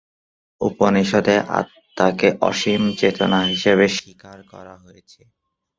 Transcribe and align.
উপনিষদে 0.61 1.35
আত্মাকে 1.59 2.29
অসীম 2.49 2.81
চেতনা 2.99 3.39
হিসেবে 3.51 3.85
স্বীকার 3.97 4.39
করা 4.51 4.75
হয়েছে। 4.77 5.21